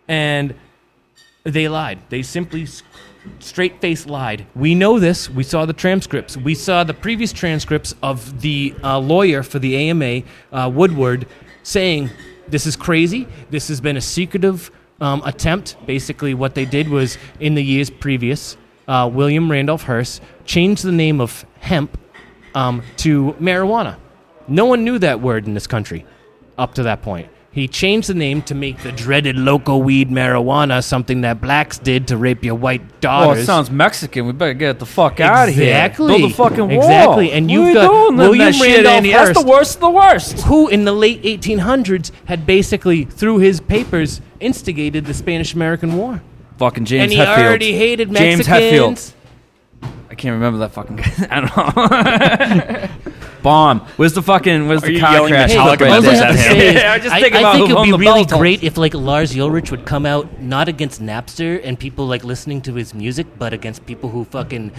[0.09, 0.57] And
[1.45, 2.01] they lied.
[2.09, 2.67] They simply
[3.39, 4.47] straight face lied.
[4.55, 5.29] We know this.
[5.31, 6.37] We saw the transcripts.
[6.37, 11.27] We saw the previous transcripts of the uh, lawyer for the AMA, uh, Woodward,
[11.63, 12.11] saying,
[12.49, 13.27] This is crazy.
[13.51, 15.77] This has been a secretive um, attempt.
[15.87, 18.57] Basically, what they did was in the years previous,
[18.89, 21.99] uh, William Randolph Hearst changed the name of hemp
[22.55, 23.97] um, to marijuana.
[24.47, 26.05] No one knew that word in this country
[26.59, 27.29] up to that point.
[27.55, 32.09] He changed the name to make the dreaded local weed marijuana something that blacks did
[32.09, 33.39] to rape your white daughters.
[33.39, 34.27] Oh, it sounds Mexican.
[34.27, 35.69] We better get the fuck out of here.
[35.69, 36.19] Exactly.
[36.19, 36.79] Build a fucking wall.
[36.79, 37.31] Exactly.
[37.31, 39.25] And you've got doing William that shit Randolph in here?
[39.25, 40.41] That's the worst of the worst.
[40.41, 46.23] who in the late 1800s had basically, through his papers, instigated the Spanish American War.
[46.59, 47.39] Fucking James and he Hetfield.
[47.39, 48.47] already hated Mexicans.
[48.47, 49.15] James
[49.83, 49.91] Hetfield.
[50.11, 51.29] I can't remember that fucking guy.
[51.31, 53.13] I don't know.
[53.45, 53.81] Bomb.
[53.97, 54.67] Where's the fucking?
[54.67, 55.51] Where's Are the you car yelling crash?
[55.53, 56.27] Metallica right all I there.
[56.27, 57.91] have say is, Yeah, just I, think I about think who it would owned be
[57.93, 62.07] the really great if like Lars Ulrich would come out not against Napster and people
[62.07, 64.73] like listening to his music, but against people who fucking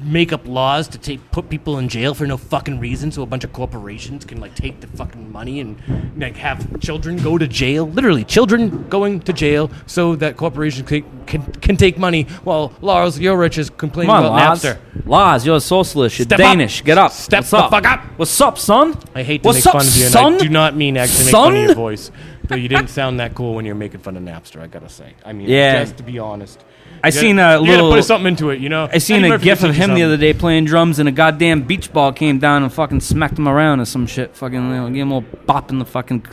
[0.00, 3.26] make up laws to take put people in jail for no fucking reason, so a
[3.26, 5.76] bunch of corporations can like take the fucking money and
[6.16, 7.88] like have children go to jail.
[7.88, 13.18] Literally, children going to jail so that corporations can can, can take money while Lars
[13.18, 14.62] Ulrich is complaining Come on, about Lars.
[14.62, 15.06] Napster.
[15.06, 16.18] Lars, you're a socialist.
[16.18, 16.44] You're Step up.
[16.44, 16.82] Danish.
[16.84, 17.12] Get up.
[17.12, 17.70] Step What's the up?
[17.70, 18.00] fuck up.
[18.18, 18.96] What's up, son?
[19.14, 20.34] I hate to What's make up, fun of you, and son?
[20.34, 21.64] I do not mean actually make fun of Son?
[21.66, 22.10] your voice.
[22.48, 24.60] But you didn't sound that cool when you were making fun of Napster.
[24.60, 25.12] I gotta say.
[25.24, 25.80] I mean, Yeah.
[25.84, 26.58] just to be honest.
[27.04, 27.88] I You gotta- seen a you little.
[27.90, 28.88] gotta put something into it, you know.
[28.92, 30.04] I seen Eddie a Murphy gif can of teach you him the something.
[30.04, 33.46] other day playing drums, and a goddamn beach ball came down and fucking smacked him
[33.48, 34.34] around or some shit.
[34.34, 36.24] Fucking, you know, gave him a little bop in the fucking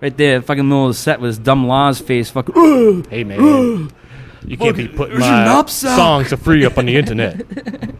[0.00, 2.28] right there, fucking middle of the set with his dumb Lars face.
[2.30, 3.04] Fucking.
[3.08, 3.90] Hey man,
[4.46, 5.96] you can't be putting There's your my knapsack.
[5.96, 7.44] songs for free up on the internet.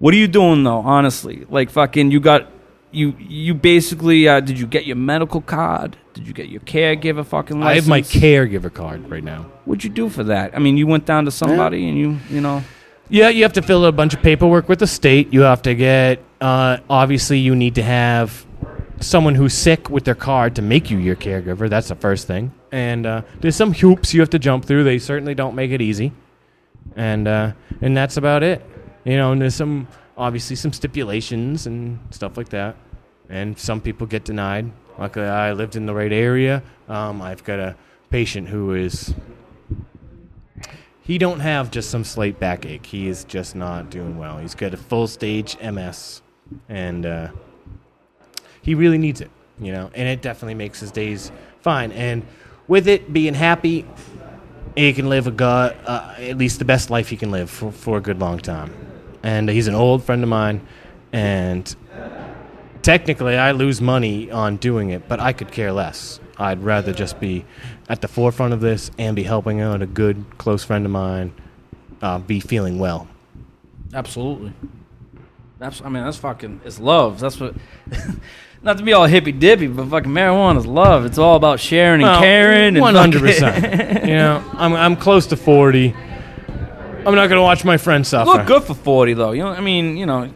[0.00, 0.78] What are you doing though?
[0.78, 2.48] Honestly, like fucking, you got
[2.92, 5.96] you you basically uh, did you get your medical card?
[6.18, 7.84] Did you get your caregiver fucking I license?
[7.84, 9.42] have my caregiver card right now.
[9.66, 10.52] What'd you do for that?
[10.52, 12.64] I mean, you went down to somebody and you you know.
[13.08, 15.32] Yeah, you have to fill out a bunch of paperwork with the state.
[15.32, 18.44] You have to get, uh, obviously, you need to have
[18.98, 21.70] someone who's sick with their card to make you your caregiver.
[21.70, 22.52] That's the first thing.
[22.72, 24.82] And uh, there's some hoops you have to jump through.
[24.82, 26.10] They certainly don't make it easy.
[26.96, 28.66] And uh, and that's about it.
[29.04, 32.74] You know, and there's some obviously some stipulations and stuff like that.
[33.28, 34.72] And some people get denied.
[34.98, 36.62] Luckily, I lived in the right area.
[36.88, 37.76] Um, I've got a
[38.10, 39.14] patient who is
[41.02, 42.84] he don't have just some slight backache.
[42.84, 44.38] He is just not doing well.
[44.38, 46.20] He's got a full stage MS,
[46.68, 47.28] and uh,
[48.60, 49.30] he really needs it.
[49.60, 51.92] You know, and it definitely makes his days fine.
[51.92, 52.26] And
[52.68, 53.86] with it being happy,
[54.76, 57.72] he can live a god, uh, at least the best life he can live for,
[57.72, 58.72] for a good long time.
[59.22, 60.60] And he's an old friend of mine,
[61.12, 61.74] and
[62.82, 66.20] technically I lose money on doing it, but I could care less.
[66.38, 67.44] I'd rather just be
[67.88, 71.32] at the forefront of this and be helping out a good close friend of mine,
[72.00, 73.08] uh, be feeling well.
[73.92, 74.52] Absolutely.
[75.58, 77.18] That's I mean that's fucking it's love.
[77.20, 77.54] That's what.
[78.60, 81.04] Not to be all hippy dippy, but fucking marijuana is love.
[81.06, 82.76] It's all about sharing and caring.
[82.76, 84.04] and one hundred percent.
[84.08, 85.94] You know, I'm I'm close to forty.
[87.06, 88.30] I'm not gonna watch my friend suffer.
[88.30, 89.30] Look good for forty though.
[89.32, 90.32] You know, I mean, you know,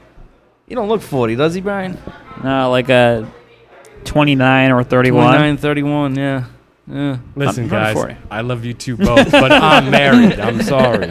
[0.69, 1.99] you don't look forty, does he, Brian?
[2.43, 3.31] No, like a
[4.05, 5.27] 29 or 31.
[5.27, 6.45] 29, 31, Yeah,
[6.89, 7.17] yeah.
[7.37, 10.41] Listen, I'm guys, I love you two both, but I'm married.
[10.41, 11.11] I'm sorry.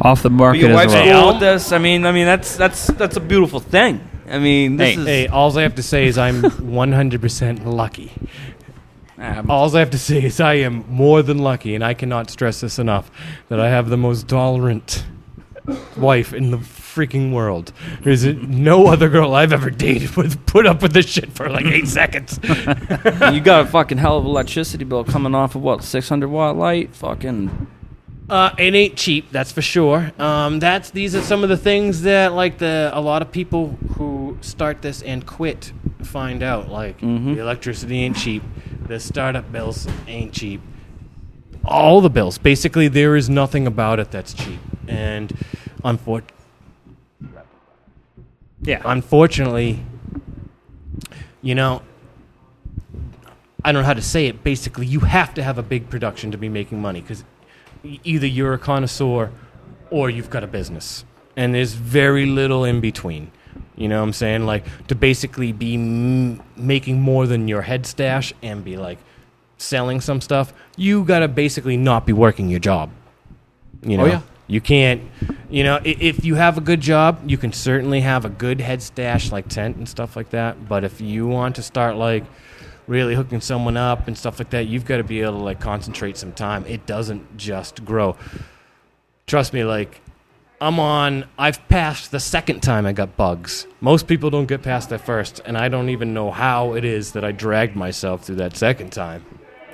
[0.00, 1.02] Off the market your as wife's well.
[1.04, 1.72] Hey, cool I'll- with this.
[1.72, 4.00] I mean, I mean that's that's that's a beautiful thing.
[4.28, 5.06] I mean, this Hey, is.
[5.06, 8.12] Hey, all I have to say is I'm 100% lucky.
[9.18, 12.28] Ah, All I have to say is I am more than lucky, and I cannot
[12.28, 13.10] stress this enough
[13.48, 15.06] that I have the most tolerant
[15.96, 16.58] wife in the
[16.96, 17.72] freaking world.
[18.00, 21.66] There's no other girl I've ever dated with put up with this shit for like
[21.66, 22.40] eight seconds.
[22.42, 26.56] you got a fucking hell of electricity bill coming off of what six hundred watt
[26.56, 26.94] light.
[26.96, 27.66] Fucking
[28.30, 30.10] Uh, it ain't cheap, that's for sure.
[30.18, 33.76] Um, that's these are some of the things that like the a lot of people
[33.96, 36.68] who start this and quit find out.
[36.70, 38.42] Like the electricity ain't cheap,
[38.88, 40.60] the startup bills ain't cheap.
[41.64, 45.32] All the bills, basically, there is nothing about it that's cheap, and
[45.84, 46.22] unfor-
[48.66, 48.82] Yeah.
[48.84, 49.82] unfortunately,
[51.40, 51.82] you know,
[53.64, 54.44] I don't know how to say it.
[54.44, 57.24] Basically, you have to have a big production to be making money because
[57.82, 59.30] either you're a connoisseur
[59.90, 61.04] or you've got a business,
[61.36, 63.30] and there's very little in between.
[63.76, 64.46] You know what I'm saying?
[64.46, 68.98] Like to basically be m- making more than your head stash and be like
[69.58, 72.90] selling some stuff, you gotta basically not be working your job.
[73.82, 74.22] You oh, know, Oh, yeah.
[74.46, 75.02] You can't.
[75.50, 78.82] You know, if you have a good job, you can certainly have a good head
[78.82, 80.68] stash like tent and stuff like that.
[80.68, 82.24] But if you want to start like
[82.86, 85.60] really hooking someone up and stuff like that, you've got to be able to like
[85.60, 86.64] concentrate some time.
[86.66, 88.16] It doesn't just grow.
[89.26, 90.00] Trust me, like
[90.60, 91.24] I'm on.
[91.36, 93.66] I've passed the second time I got bugs.
[93.80, 97.12] Most people don't get past that first, and I don't even know how it is
[97.12, 99.24] that I dragged myself through that second time.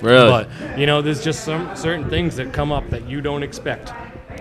[0.00, 0.28] Really?
[0.28, 3.92] But you know, there's just some certain things that come up that you don't expect.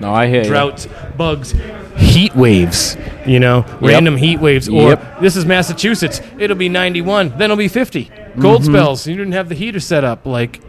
[0.02, 0.50] No, I hear you.
[0.50, 0.88] Droughts,
[1.18, 1.54] bugs,
[1.98, 2.98] heat waves.
[3.26, 4.68] You know, random heat waves.
[4.68, 5.20] Or Yep.
[5.22, 6.22] this is Massachusetts.
[6.40, 7.30] It'll be 91.
[7.30, 8.06] Then it'll be 50.
[8.06, 8.42] Mm-hmm.
[8.42, 9.06] Cold spells.
[9.08, 10.26] You didn't have the heater set up.
[10.26, 10.60] Like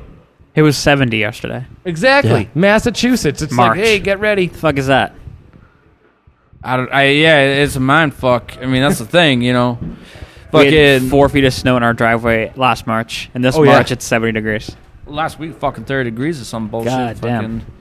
[0.54, 1.64] It was 70 yesterday.
[1.84, 2.48] exactly Yeah.
[2.54, 3.40] Massachusetts.
[3.42, 3.78] It's March.
[3.78, 4.46] like, hey, get ready.
[4.48, 5.14] The fuck is that?
[6.62, 6.92] I don't.
[6.92, 8.56] I yeah, it's a mind fuck.
[8.60, 9.78] I mean, that's the thing, you know.
[10.52, 13.62] We had Fucking four feet of snow in our driveway last March, and this Oh,
[13.62, 13.72] yeah.
[13.72, 14.70] March it's 70 degrees.
[15.06, 16.90] last week, fucking thirty degrees or some bullshit.
[16.92, 17.42] God damn.
[17.60, 17.72] fucking.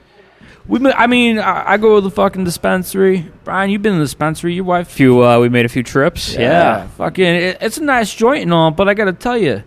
[0.71, 3.29] We, I mean, I, I go to the fucking dispensary.
[3.43, 4.53] Brian, you've been in the dispensary.
[4.53, 6.33] Your wife, Few, uh, we made a few trips.
[6.33, 6.87] Yeah.
[6.87, 7.25] fucking.
[7.25, 9.63] It, it's a nice joint and all, but I gotta tell you,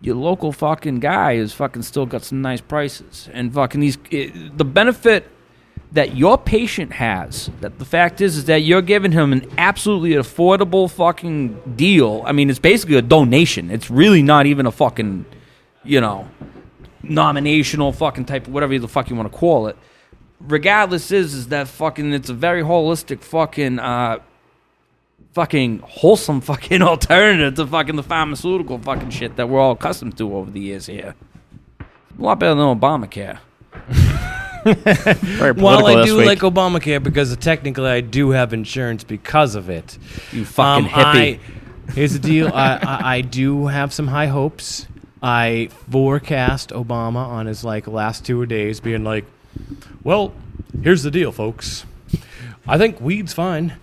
[0.00, 3.98] your local fucking guy is fucking still got some nice prices and fucking these.
[4.12, 5.28] It, the benefit
[5.90, 10.12] that your patient has, that the fact is, is that you're giving him an absolutely
[10.12, 12.22] affordable fucking deal.
[12.26, 13.72] I mean, it's basically a donation.
[13.72, 15.24] It's really not even a fucking,
[15.82, 16.28] you know,
[17.02, 19.76] nominational fucking type, whatever the fuck you want to call it.
[20.40, 22.12] Regardless, is is that fucking?
[22.12, 24.18] It's a very holistic fucking, uh,
[25.32, 30.36] fucking wholesome fucking alternative to fucking the pharmaceutical fucking shit that we're all accustomed to
[30.36, 31.14] over the years here.
[31.80, 33.38] A lot better than Obamacare.
[34.64, 36.26] Very political Well, I do week.
[36.26, 39.98] like Obamacare because technically I do have insurance because of it.
[40.32, 41.38] You fucking Um, hippie.
[41.88, 42.48] I, here's the deal.
[42.48, 44.86] I, I, I do have some high hopes.
[45.22, 49.24] I forecast Obama on his like last two days being like,
[50.02, 50.32] "Well,
[50.82, 51.84] here's the deal, folks.
[52.66, 53.74] I think weed's fine.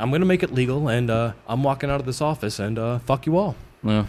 [0.00, 2.98] I'm gonna make it legal, and uh, I'm walking out of this office, and uh,
[3.00, 3.56] fuck you all.
[3.82, 4.06] Yeah.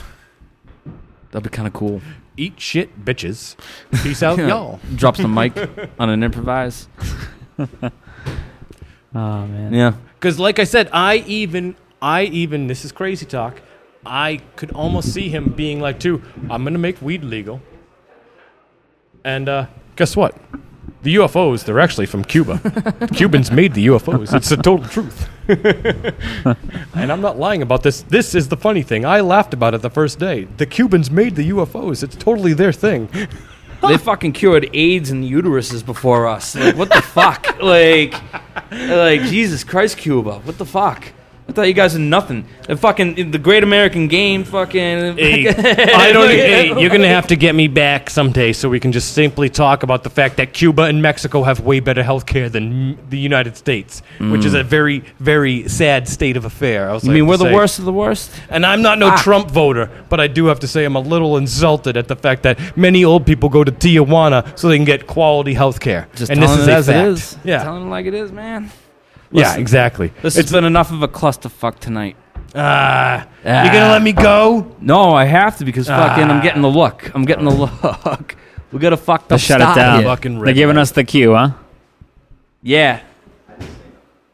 [1.32, 2.01] That'd be kind of cool.
[2.38, 3.55] Eat shit, bitches.
[4.03, 5.55] Peace out, y'all." Drops the mic
[5.99, 6.88] on an improvise.
[7.60, 7.89] oh,
[9.13, 9.73] man.
[9.73, 9.93] Yeah.
[10.15, 13.62] Because, like I said, I even, I even, this is crazy talk.
[14.05, 17.62] I could almost see him being like, too, I'm going to make weed legal.
[19.23, 20.36] And uh, guess what?
[21.02, 22.60] The UFOs, they're actually from Cuba.
[23.13, 24.34] Cubans made the UFOs.
[24.34, 25.30] It's the total truth.
[26.95, 28.02] and I'm not lying about this.
[28.04, 29.06] This is the funny thing.
[29.06, 30.45] I laughed about it the first day.
[30.58, 32.04] The Cubans made the UFOs.
[32.04, 33.10] It's totally their thing.
[33.88, 36.56] they fucking cured AIDS in the uteruses before us.
[36.56, 37.60] Like, what the fuck?
[37.62, 38.13] Like,
[38.71, 40.39] like Jesus Christ, Cuba.
[40.39, 41.13] What the fuck?
[41.49, 42.45] I thought you guys are nothing.
[42.67, 44.43] The fucking the Great American Game.
[44.43, 45.17] Fucking.
[45.17, 46.29] Hey, I don't.
[46.29, 49.81] Hey, you're gonna have to get me back someday so we can just simply talk
[49.81, 53.57] about the fact that Cuba and Mexico have way better health care than the United
[53.57, 56.88] States, which is a very, very sad state of affair.
[56.88, 57.53] I was I mean, we're the say.
[57.55, 58.29] worst of the worst.
[58.51, 59.19] And I'm not no Ah.
[59.23, 62.43] Trump voter, but I do have to say I'm a little insulted at the fact
[62.43, 66.07] that many old people go to Tijuana so they can get quality health care.
[66.13, 67.07] Just and this telling is it as fact.
[67.07, 67.38] it is.
[67.43, 68.69] Yeah, telling it like it is, man.
[69.31, 70.11] Yeah, exactly.
[70.21, 72.15] This it's has been enough of a clusterfuck tonight.
[72.55, 73.63] ah, Ah.
[73.63, 74.75] you're gonna let me go?
[74.81, 76.41] No, I have to because fucking I'm Ah.
[76.41, 77.11] getting the look.
[77.13, 78.35] I'm getting the look.
[78.71, 80.03] We got to fuck the Let's shut it down.
[80.03, 81.49] Fucking They're giving us the cue, huh?
[82.61, 82.99] Yeah.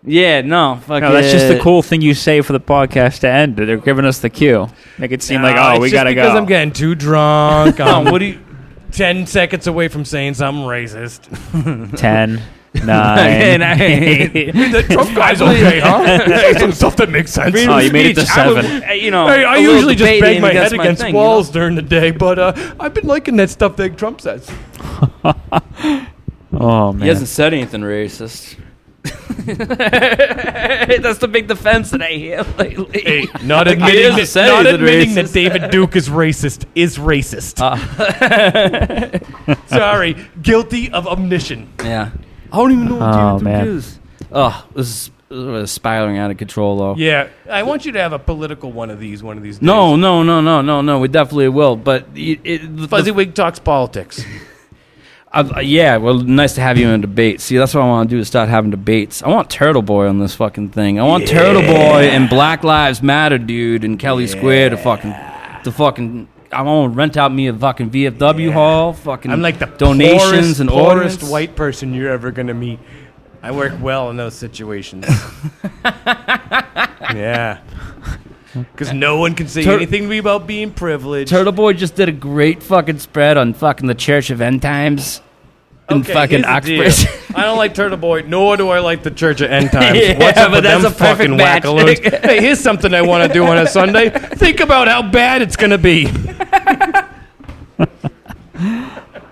[0.03, 3.29] Yeah, no, fuck No, that's just the cool thing you say for the podcast to
[3.29, 3.55] end.
[3.55, 4.67] They're giving us the cue.
[4.97, 6.29] Make it seem like, oh, it's we gotta because go.
[6.29, 7.79] Because I'm getting too drunk.
[7.79, 8.39] No, I'm what do you?
[8.91, 11.97] ten seconds away from saying something racist.
[11.97, 12.41] Ten,
[12.75, 13.59] And nine,
[14.71, 16.25] the Trump guy's okay, huh?
[16.27, 17.55] Say some stuff that makes sense.
[17.67, 18.89] Oh, you made it to Speech, I would- seven.
[18.89, 21.25] uh, you know, I little usually just bang my head my against thing, you know?
[21.25, 24.49] walls during the day, but uh, I've been liking that stuff that Trump says.
[26.57, 27.01] Oh man.
[27.01, 28.57] He hasn't said anything racist.
[29.45, 33.01] That's the big defense that I hear lately.
[33.01, 35.31] Hey, not admitting, that, said not admitting that.
[35.31, 37.57] David Duke is racist is racist.
[39.67, 41.69] Sorry, guilty of omission.
[41.83, 42.11] Yeah.
[42.51, 43.65] I don't even know what Oh, David man.
[43.65, 43.99] Duke is.
[44.31, 46.95] Oh, this is, spiraling out of control, though.
[46.95, 49.61] Yeah, I want you to have a political one of these one of these days.
[49.63, 50.99] No, no, no, no, no, no.
[50.99, 51.75] We definitely will.
[51.75, 54.23] But it, it, the, Fuzzywig talks politics.
[55.33, 57.41] Uh, yeah, well, nice to have you in a debate.
[57.41, 59.21] See, that's what I want to do is start having debates.
[59.21, 60.97] I want Turtle Boy on this fucking thing.
[60.97, 61.39] I want Yeah.
[61.39, 65.13] Turtle Boy and Black Lives Matter, dude, and Kelley Square to fucking
[65.65, 68.51] to fucking I want to rent out me a fucking VFW Yeah.
[68.53, 68.93] hall.
[68.93, 71.29] Fucking I'm like the donations poorest, and poorest orders.
[71.31, 72.79] white person you're ever gonna meet.
[73.43, 75.05] I work well in those situations.
[77.13, 77.59] yeah.
[78.53, 81.29] Because no one can say Tur- anything to me about being privileged.
[81.29, 85.21] Turtle Boy just did a great fucking spread on fucking the Church of End Times
[85.89, 86.45] in Okay, fucking.
[86.45, 87.05] Uxbridge.
[87.35, 89.99] I don't like Turtle Boy, nor do I like the Church of End Times.
[89.99, 91.63] Yeah, What's up but with that's them a fucking match.
[91.63, 92.21] wackaloons?
[92.25, 94.09] hey, here's something I want to do on a Sunday.
[94.09, 96.07] Think about how bad it's gonna be.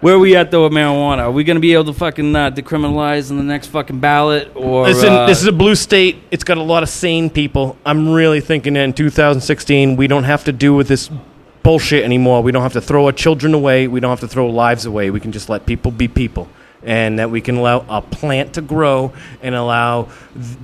[0.01, 1.19] Where are we at though with marijuana?
[1.19, 4.83] Are we gonna be able to fucking uh, decriminalize in the next fucking ballot or?
[4.83, 6.17] Listen, uh, this is a blue state.
[6.29, 7.77] It's got a lot of sane people.
[7.85, 11.09] I'm really thinking that in 2016, we don't have to do with this
[11.63, 12.43] bullshit anymore.
[12.43, 13.87] We don't have to throw our children away.
[13.87, 15.09] We don't have to throw lives away.
[15.09, 16.47] We can just let people be people.
[16.83, 20.09] And that we can allow a plant to grow and allow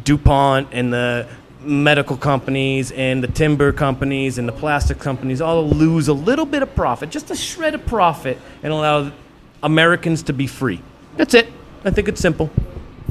[0.04, 1.28] DuPont and the
[1.62, 6.62] medical companies and the timber companies and the plastic companies all lose a little bit
[6.62, 9.12] of profit, just a shred of profit, and allow
[9.64, 10.82] Americans to be free.
[11.18, 11.48] That's it.
[11.84, 12.50] I think it's simple.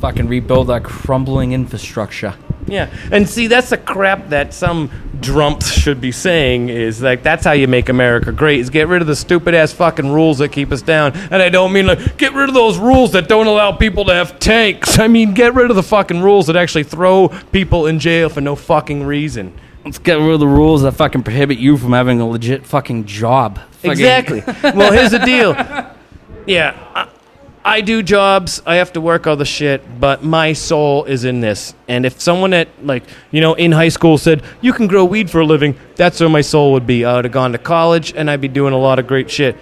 [0.00, 2.34] fucking rebuild our crumbling infrastructure.
[2.68, 4.90] Yeah, and see, that's the crap that some
[5.20, 9.00] drumps should be saying is like that's how you make America great is get rid
[9.02, 11.12] of the stupid ass fucking rules that keep us down.
[11.30, 14.14] And I don't mean like get rid of those rules that don't allow people to
[14.14, 14.98] have tanks.
[14.98, 18.40] I mean get rid of the fucking rules that actually throw people in jail for
[18.40, 19.52] no fucking reason.
[19.84, 23.06] Let's get rid of the rules that fucking prohibit you from having a legit fucking
[23.06, 23.58] job.
[23.72, 24.42] Fucking- Exactly.
[24.62, 25.54] well, here's the deal.
[26.46, 27.08] Yeah, I,
[27.68, 28.62] I do jobs.
[28.64, 31.74] I have to work all the shit, but my soul is in this.
[31.86, 35.28] And if someone at like you know in high school said you can grow weed
[35.30, 37.04] for a living, that's where my soul would be.
[37.04, 39.54] I would have gone to college, and I'd be doing a lot of great shit.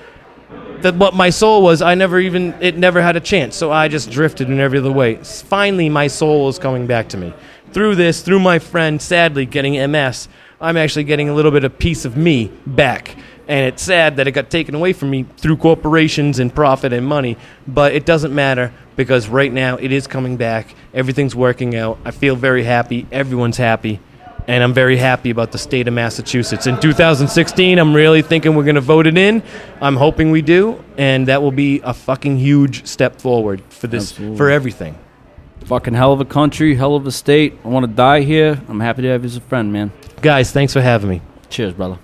[0.83, 3.57] That what my soul was, I never even it never had a chance.
[3.57, 5.17] So I just drifted in every other way.
[5.17, 7.35] Finally, my soul is coming back to me
[7.73, 9.03] through this, through my friend.
[9.03, 10.29] Sadly, getting MS,
[10.61, 13.17] I'm actually getting a little bit of piece of me back.
[13.49, 17.07] And it's sad that it got taken away from me through corporations and profit and
[17.07, 17.37] money.
[17.67, 20.75] But it doesn't matter because right now it is coming back.
[20.93, 21.99] Everything's working out.
[22.05, 23.07] I feel very happy.
[23.13, 24.01] Everyone's happy.
[24.49, 26.67] And I'm very happy about the state of Massachusetts.
[26.67, 29.43] In 2016, I'm really thinking we're going to vote it in.
[29.81, 30.83] I'm hoping we do.
[30.97, 34.37] And that will be a fucking huge step forward for this, Absolutely.
[34.37, 34.97] for everything.
[35.65, 37.59] Fucking hell of a country, hell of a state.
[37.65, 38.61] I want to die here.
[38.69, 39.91] I'm happy to have you as a friend, man.
[40.23, 41.23] Guys, thanks for having me.
[41.51, 41.99] Cheers, brother.